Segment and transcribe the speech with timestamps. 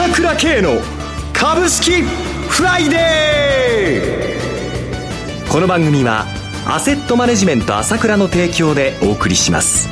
[0.00, 0.80] 朝倉慶の
[1.34, 5.52] 株式フライデー。
[5.52, 6.24] この番組は
[6.66, 9.90] アセットマネジメント朝倉の提供でお送りします。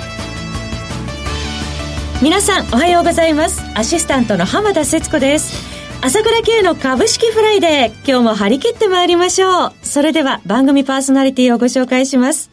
[2.22, 3.62] 皆さんおはようございます。
[3.74, 5.68] アシスタントの浜田節子です。
[6.00, 9.72] 朝倉慶の株式フライデー今日も張り切ってまいりましょう。
[9.82, 12.50] それでは番組パーソナリティをご紹介します。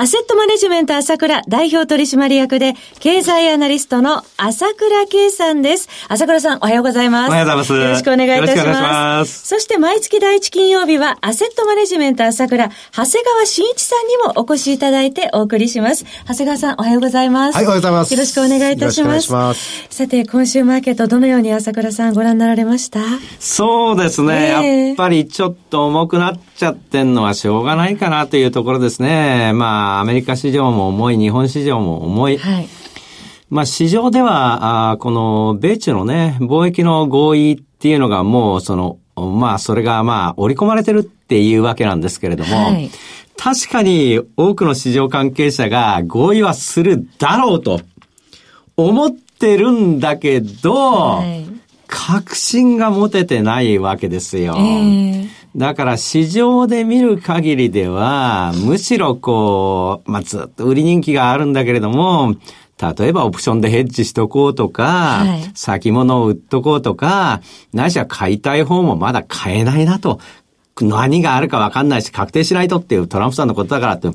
[0.00, 5.90] アセットマネジメント朝倉代表取締役で、経済アナリストの朝倉圭さんです。
[6.08, 7.28] 朝倉さん、おはようございます。
[7.28, 7.72] おはようございます。
[7.74, 8.80] よろしくお願いいたします。
[8.80, 16.06] ますそして毎月第一金曜日は、アセットマネジメント朝倉、長谷川慎一さんにもお越しいただいてお送りします。
[16.26, 17.56] 長谷川さん、おはようございます。
[17.56, 18.14] はい、おはようございます。
[18.14, 19.06] よろしくお願いいたします。
[19.06, 19.86] よろしくお願いします。
[19.90, 23.00] さて、今週マーケット、どのように朝倉さんご覧になられました？
[23.38, 29.52] そうですね、えー、やっぱりちょっと重くなっちゃってんのはしょうがないかなというところですね。
[29.52, 32.38] まあ、アメリカ市場も重い、日本市場も重い。
[32.38, 32.68] はい。
[33.48, 42.90] まあ、市場では、あこの、米中のね、貿易の合意っていうのがもう、その、まあ、それがまあ、織り込まれてるっていうわけなんですけれども、はい、
[43.36, 47.80] 確かに多くの市場関係者が合意はするだろうと
[48.76, 51.46] 思ってるんだけど、はい、
[51.86, 54.54] 確信が持ててないわけですよ。
[54.56, 62.36] えーだから市場で見る限りでは、むしろこう、まあ、ずっと売り人気があるんだけれども、
[62.98, 67.42] 例えばオプションでヘッジしとこうとか、はい、先物を売っとこうとか、
[67.72, 70.20] ないしは買いたい方もまだ買えないなと。
[70.80, 74.08] 何があるかわかんないし、確定しないとっていうトランプさんのことだからって。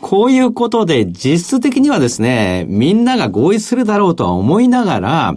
[0.00, 5.34] こういうことで実質的にはですね、みんなが合意するだろうとは思いながら、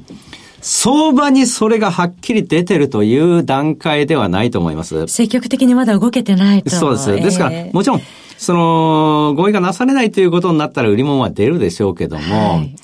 [0.62, 5.08] 相場にそれがはっきり出てるという段階ではないと思います。
[5.08, 6.70] 積極的にまだ動けてないと。
[6.70, 7.16] そうです。
[7.16, 8.02] ですから、もちろん、
[8.38, 12.76] その、合意がなされないということになったら売り物は出るでしょうけども、はい、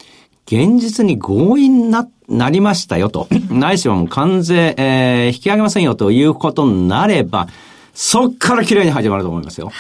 [0.46, 7.48] 現実に合意にな、なりましたよと、 ないしはもう関税、えー、引き上げませんよということになれば、
[7.94, 9.72] そっから綺麗に始まると思いますよ。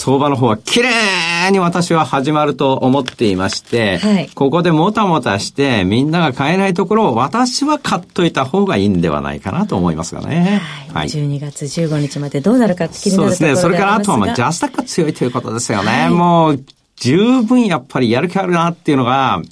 [0.00, 10.62] 相場の方は綺麗に私は始まると思っていまして、はい、ここでもたもたしてみんなが買えないところを私は買っといた方がいいんではないかなと思いますがね。
[10.94, 11.08] はい。
[11.08, 13.56] 12月15日までどうなるか気になるところそうですね。
[13.56, 15.90] それからあとはまあジャスタックが強いということですよね。
[15.90, 16.64] はい、もう
[16.96, 19.42] 十分やっぱりやる気あるなっていうのが、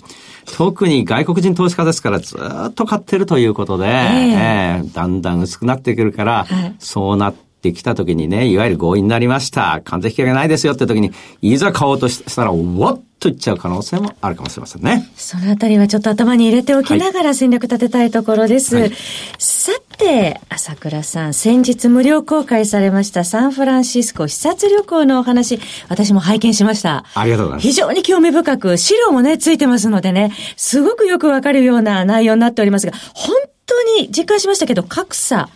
[0.56, 2.38] 特に外国人投資家ですからず
[2.70, 9.80] っと買ってるということで、えー、えー、だんだん薄くなってくるから、はい、そうなってってきた時にね、いわゆる合意になりました。
[9.84, 11.12] 完全引き上げないですよって時に、
[11.42, 15.10] いざ買おうとしたら、わっといっちゃう可能性もあるかもしれませんね。
[15.16, 18.76] そのあたりはちょっと頭に入れておきながら戦略立てたいところです。
[18.76, 18.92] はい、
[19.38, 25.58] さて、朝倉さん、先日無料公開されましたサンフランシスコ視察旅行のお話、
[25.88, 27.04] 私も拝見しました。
[27.14, 27.68] ありがとうございます。
[27.68, 33.34] 非常に興味深く、資料もね、ついてますのでね、すごくよくわかるような内容になっておりますが、本
[33.66, 35.48] 当に実感しましたけど、格差、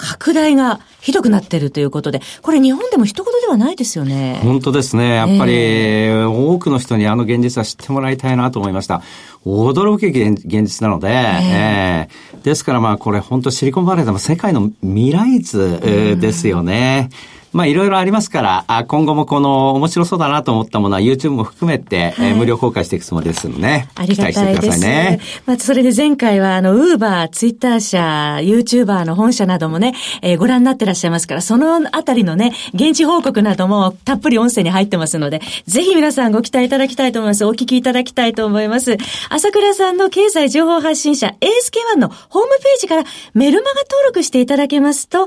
[0.00, 4.40] 拡大がひどくなってるということで、これ日本でも一言ではないですよね。
[4.42, 5.16] 本当ですね。
[5.16, 9.02] やっぱり、多くの人にあの現実は知ってもらいたいなと思いました。
[9.44, 17.10] 驚く現実なので、えー、えー、ですからまあこれ本当シリコンバレーでも世界の未来図、ですよね。
[17.34, 24.80] うんまあいろいろありますから、あ今後もこの面白そうだなと思ったものは YouTube も含めて、はい、えー、無料公開していくつもりですので、ね、ありがたいです。
[24.80, 25.20] ね。
[25.46, 37.44] まあそれで前回はあの、ウーバー、ツイッター社、YouTuber の本社などもね、えー、ご覧になってらっしゃいますから、そのあたりのね、現地報告などもたっぷり音声に入ってますので、ぜひ皆さんご期待いただきたいと思います。
[37.44, 38.96] お聞きいただきたいと思います。
[39.28, 45.26] 朝倉さんの経済情報発信者 ASK1 のホームページからメルマガ登録していただけますと、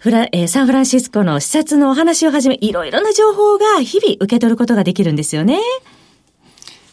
[0.00, 5.58] フラ、えー、サンフランシスコの視察のお話をはじめ、いろいろな情報が日々受け取ることができるんですよね。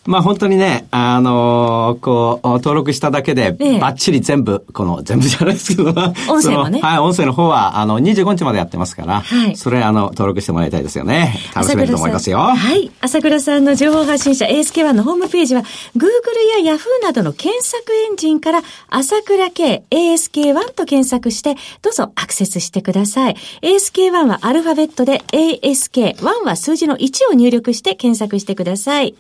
[0.08, 5.90] まあ本当にね、あのー、こう、登録しただけで、バッチリ全部、この、全部じゃないですけど、
[6.30, 6.80] 音声もね。
[6.80, 9.58] はい、音声の方は、あの、25日までやってますから、はい。
[9.58, 11.38] それ、あの、登録してもらいたいですよね。
[11.54, 12.40] 楽しめると思いますよ。
[12.40, 12.90] はい。
[13.02, 15.64] 朝倉さんの情報発信者 ASK1 のホームページは、
[15.98, 23.36] Google や Yahoo などの検索エンジンから、朝倉系 ASK1 と検索して、どうぞアクセスしてください。
[23.62, 29.16] ASK1 はアルファベットで ASK、1は数字の1を入力して検索してください。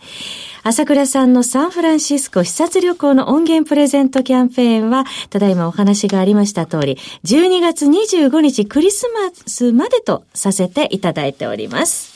[0.77, 12.13] 朝倉さんのサンフランシスコ視察旅行の音源プレゼントキャンペーンは、ただいまお話がありました通り、12月25日クリスマスまでとさせていただいております。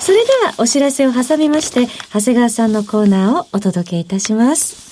[0.00, 4.91] それではお知らせを挟みまして、長谷川さんのコーナーをお届けいたします。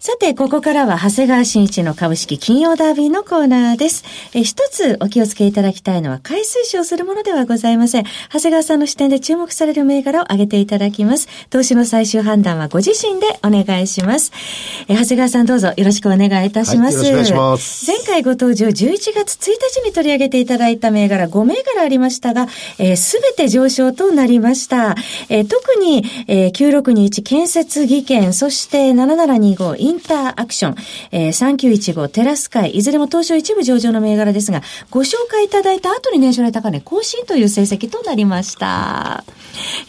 [0.00, 4.04] さて、ここからは長谷川新一の株式金曜ダービーのコーナーです。
[4.32, 8.04] え一つお気をつけいただきたいのは、買い推奨するものではございません。
[8.32, 11.26] 長谷川さんの視点で注目される銘柄を挙げていただきます。
[11.50, 14.30] 投資の最終判断はご自身でお願いします。
[14.86, 16.98] え長谷川さんどうぞよろしくお願いいたします。
[16.98, 17.90] はい、よろしくお願いします。
[17.90, 24.94] 前回ご登場11月1日に取り上げていただいた銘柄5銘柄ありましたが、す、えー、べ、て上昇となりました。
[25.28, 30.74] えー、特に、えー、9621建設技研、そして7725インターアクション、
[31.12, 31.56] えー、
[31.88, 39.24] 3915テラスカイ、いずれも東証一部上場の銘柄ですが、ご紹介いただいた後に年初来高値更新という成績となりました。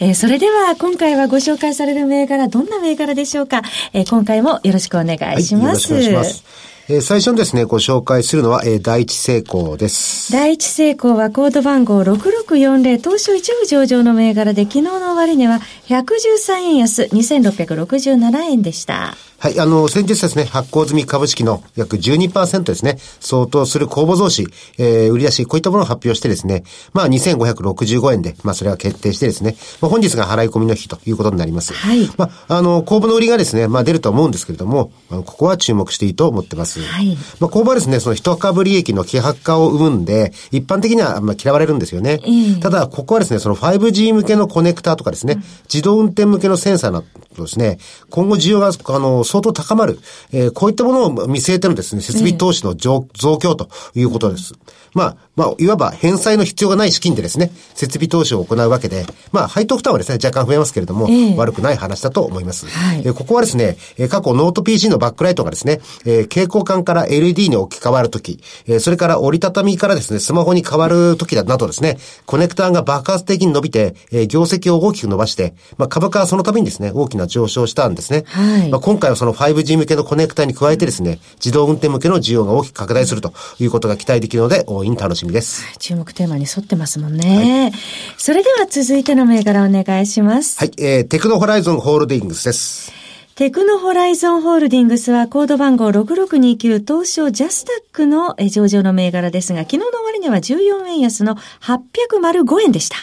[0.00, 3.62] えー、それでは今回はご紹介される銘柄、どんな銘柄でしょうか、
[3.92, 5.60] えー、今回もよろしくお願いします。
[5.60, 6.70] はい、よろしくお願いします。
[6.90, 10.32] えー、最初にですね、ご紹介するのは、えー、第一成功です。
[10.32, 19.14] 第一成功はコード番号6640東証一部上場の銘柄で昨日の終値は113円安2667円でした。
[19.40, 24.46] はい、あの、先日ですね、発行済み株式の約12%ですね、相当する公募増資、
[24.76, 31.72] えー、売り出し、こういったものを発表してですね、まあ、2565円で、まあ、それが決定してですね、まあ、本日が払い込みの日ということになります。
[31.72, 32.06] はい。
[32.18, 36.82] まあ、あの、公募の売りがですね、まあ、出ると思うんですけれども、ここは注目していいと思ってます。
[36.82, 37.16] はい。
[37.38, 42.20] まあ、公募はですね、その一株利益の希薄化を生むんで、一般的には、まあ、嫌われるんですよね。
[42.60, 47.02] ただ、ここはですね、その 5G 向けのコネクターとかですね、うん、自動運転向けのセンサーな
[47.36, 47.78] どですね、
[48.10, 49.98] 今後需要が、あの、相当高まる。
[50.32, 54.54] えー、こういったものを見据えてのですね、設備投資の増強ということです。
[54.94, 62.66] まあ、まあ、いわば返済の必要がない資金でですね、設備投資を行うわけで、まあ、配当負担はですね、若干増えますけれども、えー、悪くない話だと思います。
[62.66, 71.96] はい、えー、ここはですね、えー、過去ノート PC のバックライトがですね、えー、蛍光管から LED に置き換わるとき、えー、それから折りたたみからですね、スマホに変わるときなどですね、
[72.26, 78.24] コネクターが爆発的に伸びて、えー、業績を大きく伸ばして、まあ、株価はそのためにですね、大きな上昇したんですね。
[78.26, 85.64] はい、まあ、今回はその 5G 向けのコネクタに加えてですね、自動運転向けの需要が大きく拡大するということが期待できるので、大いに楽しみです。
[85.78, 87.70] 注目テーマに沿ってますもんね。
[87.72, 87.80] はい、
[88.18, 90.58] それでは続いての銘柄お願いします。
[90.58, 92.92] はい、えー、テクノホライゾンホールディングスです。
[93.40, 102.96] テクノホライゾンホールディングスはコード番号6629東証ジャスタックの上場の銘柄ですが、昨日の終値は14円安の805円でした。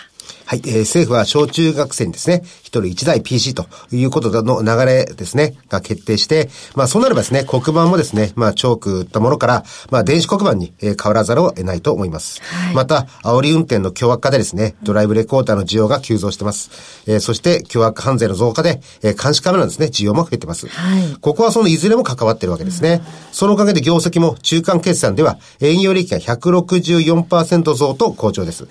[0.47, 12.41] はい、えー、政府は小中学生にですね、一人一台 PC ということの流れですね、が決定して、まあそうなればですね、黒板もですね、まあチョーク打ったものから、まあ電子黒板に、えー、変わらざるを得ないと思います。
[12.44, 16.71] はい、また、煽り運転の凶悪化でですね、ドライブレコーダーの需要が急増してます。
[17.07, 20.69] えー、そして凶悪犯罪の増加で、えー、監視カメラのですね、需要も増えてます。
[20.69, 23.01] はい、ここはそのいずれも関わってるわけですね。
[23.03, 28.65] うん、そのおかげで業績も中間決算では営業利益が164%増と好調です。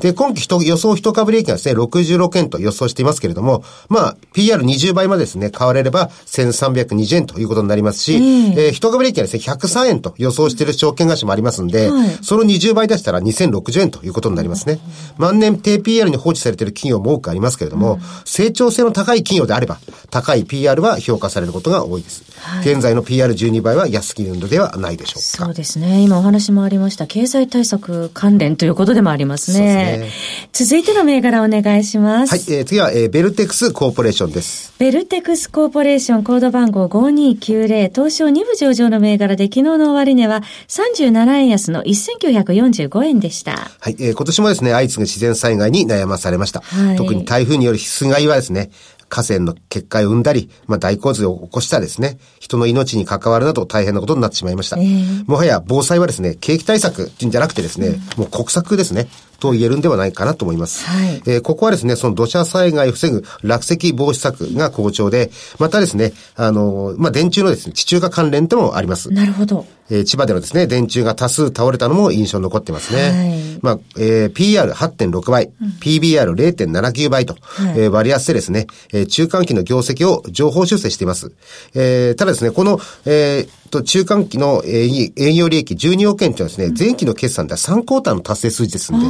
[0.00, 14.78] で、今期予想一株利益がですね、66円と予想していますけれども、まあ、PR20 倍までですね、買われれば1320円ということになりますし、えー、えー、一株利益はですね、103円と予想している証券会社もありますんで、はい、その20倍出したら2060円ということになりますね。
[15.18, 19.78] 万年低 PR に放置されている企業も多くありますけれども、うん、成長性の高い企業であれば、
[20.10, 22.24] 高い PR は評価されることが多いです。
[22.40, 25.46] はい、現在の PR12 倍は安すぎるのではないでしょうか。
[25.46, 26.00] そうですね。
[26.00, 29.94] 今お話もありました、経済対策関連ということでもありますね。
[29.96, 30.10] すね
[30.52, 32.30] 続いての銘柄お願いします。
[32.30, 34.72] はい、えー、次は、えー、ベルテクスコーポレーションです。
[34.78, 43.70] ベルテクスコーポレーションコード番号5290東証2部上場の銘柄で昨日の終値は37円安の1945円でした。
[43.80, 46.60] はい、えー、今年もですね、相次ぐ自然災害に悩まされました。
[46.60, 48.70] はい、特に台風による被害はですね、
[49.08, 54.78] 河川の決壊を生んだり、まあ、大洪水を起こしたですね、人の命に関わるなど大変なことになってしまいました。
[54.78, 59.08] えー、もはや防災はですね、景気対策じゃなくてですね、うん、もう国策ですね。
[59.40, 60.86] と言えるんではないかなと思います。
[60.86, 69.10] はい、えー、ここはですね、その土砂災害を防ぐ落石防止策が好調で、またですね、あの、まあ、電柱のですね、地中化関連ともあります。
[69.10, 69.66] なるほど。
[69.90, 73.02] えー、千葉でのですね、電柱が多数倒れたのも印象に残ってますね。
[73.02, 81.32] はい、まあ、えー、PR8.6 倍、うん、PBR0.79 倍と、はい、えー、割安でですね、えー、中間期の業績を情報修正しています。
[81.74, 89.06] えー、ただですね、この、えー、と、中間期の営業利益12億円というのはですね、前期の決算では3クォーターの達成数字ですんで、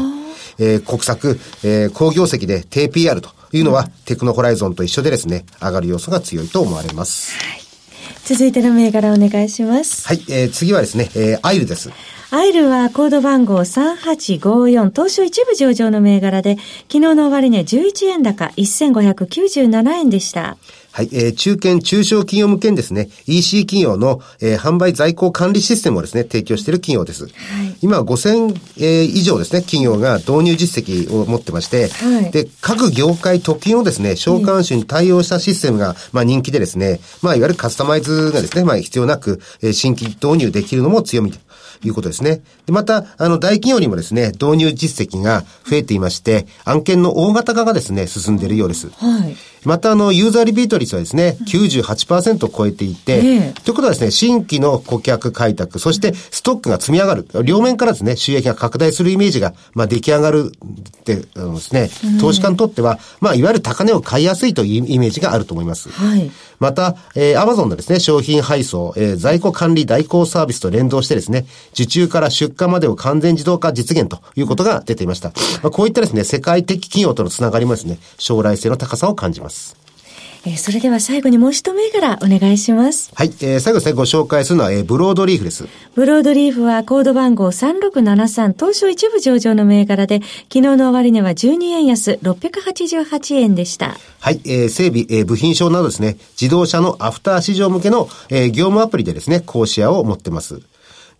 [0.58, 7.34] えー、国策、えー、工業績で低 PR というのは、テクノホライゾンと一緒でですね、上がる要素が強いと思われます。
[7.36, 7.60] はい
[8.30, 10.06] 続いての銘柄お願いします。
[10.06, 11.90] はい、えー、次はですね、えー、アイルです。
[12.30, 20.56] アイルはコード番号3854東証一部上場の銘柄で、昨日の終値11円高1597円でした。
[20.92, 27.24] はい、えー、中堅中小企業向けにですね、EC 企業の、えー、販売在庫管理システムをですね、提供している企業です。
[27.24, 27.32] はい、
[27.82, 41.32] 今、5000、えー、以上ですね、企業が導入実績を持ってまして、はい、で、各業界特有のですね、召喚種に対応したシステムが、まあ人気でですね、まあいわゆるカスタマイズがですね、まあ必要なく、えー、新規導入できるのも強み
[41.86, 42.42] いうことですね。
[42.66, 48.90] で、また、あの、大企業にもですね、導入実績が増えていまして、案件の大型化がですね、進んでいるようです。
[48.90, 49.36] はい。
[49.64, 60.52] また、あの、ユーザーリピート率はですね、98%を超えていて、えー、ということはですね、新規の顧客開拓、そしてストックが積み上がる、両面からですね、収益が拡大するイメージが、まあ、出来上がる
[61.00, 61.90] って、あのですね、
[62.20, 65.90] 投資家にとっては、まあ、いわゆる高値を買いやすいというイメージがあると思います。
[65.90, 66.30] はい。
[66.60, 75.30] また、えー、アマゾンのですね、商品配送、えー、在庫管理代行サービスと連動してですね、受注から出荷までを完全自動化実現ということが出ていました。
[75.62, 79.49] まあ、こういったですね、世界的企業とのつながりもですね、将来性の高さを感じます。
[80.46, 83.10] えー、それでは最後にもう一銘柄お願いします。
[83.14, 83.28] はい。
[83.42, 85.68] えー、最後ですね、ご紹介するのは、えー、ブロードリーフです。
[85.94, 93.96] ブロードリーフはコード番号3673東証一部上場の銘柄で、昨日の終値は12円安688円でした。
[94.20, 94.40] はい。
[94.46, 100.62] えー、整備、えー、部品証などですね、自動車のアフター市場向けの、えー、業務アプリでですね、講師屋を持ってます。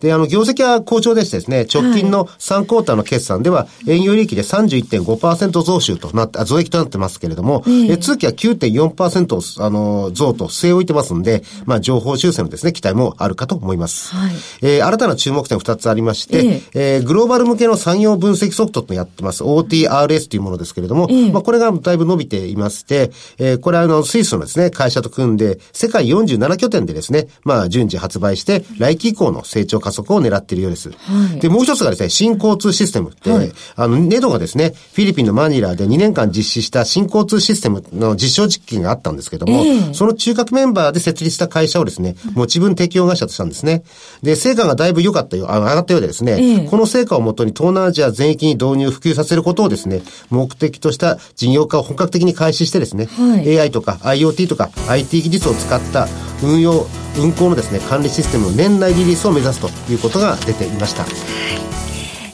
[0.01, 14.15] で、あの、業績は好調でしてですね、直近の3クォーターの決算では、営業利益で31.5%増収となって、増益となってますけれども、え通期は9.4%、あの、増と据え置いてますんで、まあ、情報修正のですね、期待もあるかと思います。
[14.15, 19.45] はい、えー、新たな注目点2つありまして、えー、グローバル向けの産業分析ソフトとやってます。
[19.45, 30.91] OTRS というものですけれども、まあ、これがだいぶ伸びていまして、えー、これはあの、スイスのですね、会社と組んで、世界47拠点でですね、まあ、順次発売して、来期以降の成長加速を狙っているようです。
[30.91, 30.97] は
[31.37, 43.83] い、で、もう一つがですね、新交通システムって、はい、あの、ネドがですね、フィリピンのマニラで2年間実施した新交通システムの実証実験があったんですけども、えー、その中核メンバーで設立した会社をですね、持ち分適用会社としたんですね。
[44.23, 56.07] で、成果がだいぶ良かったよ、上がったようでですね、えー、この成果をもとに東南アジア全域に導入、普及させることをですね、目的とした事業化を本格的に開始してですね、はい、AI とか IoT とか IT 技術を使った
[56.43, 56.87] 運用、
[57.19, 61.05] 運行のですね、管理システムの年内リリースを目指すということが出ていました。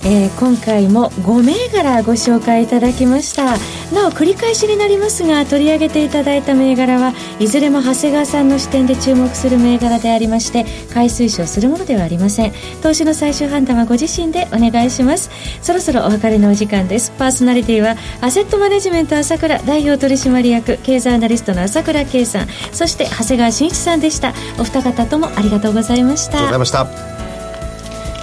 [0.09, 3.57] えー、今回も5銘柄ご紹介いただきました。
[3.93, 12.53] なお繰り返しになりますが取り上げていただいた銘柄はいずれも長谷川さんの視点で注目する銘柄でありまして買い推奨するものではありません。
[12.83, 15.29] 投資の最終判断はご自身でお願いします。
[15.61, 17.11] そろそろお別れのお時間です。
[17.19, 22.49] パーソナリティはアセットマネジメント朝倉代表取締役経済アナリストの朝倉圭さん。
[22.71, 24.35] そして長谷川慎一さんでした。
[24.61, 26.39] お二方ともありがとうございました。
[26.39, 27.16] ありがとうございました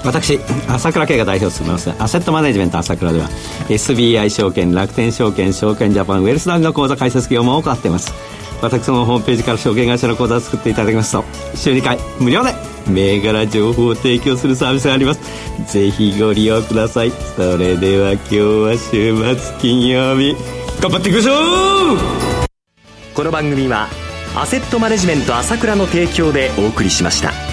[0.03, 1.89] 私朝倉慶が代表を務めます。
[1.97, 3.29] アセットマネジメント朝倉では
[3.69, 8.13] SBI 証券楽天証券証券ジャパンウェルスダウンの口座開設業務を行っています。
[8.61, 12.53] 私のホームページから証券会社の口座を作っていただきますと週2回無料で
[12.87, 15.21] 銘柄情報を提供するサービスがあります。
[15.71, 17.11] ぜひご利用ください。
[17.35, 20.35] それでは今日は週末金曜日
[20.81, 21.97] 頑張っていきましょう!
[23.15, 23.87] この番組は
[24.35, 27.52] アセットマネジメント朝倉の提供でお送りしました。